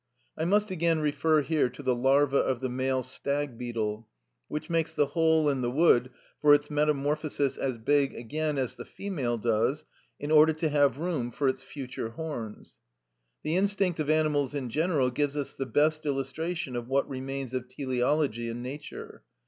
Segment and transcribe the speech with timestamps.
[0.33, 4.07] (41) I must again refer here to the larva of the male stag beetle,
[4.47, 6.09] which makes the hole in the wood
[6.41, 9.85] for its metamorphosis as big again as the female does,
[10.19, 12.79] in order to have room for its future horns.
[13.43, 17.67] The instinct of animals in general gives us the best illustration of what remains of
[17.67, 19.21] teleology in nature.